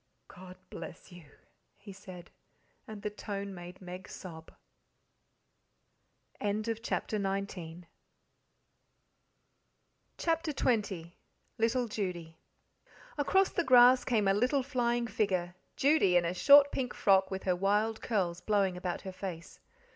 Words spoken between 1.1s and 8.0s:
you," he said, and the tone made Meg sob. CHAPTER XX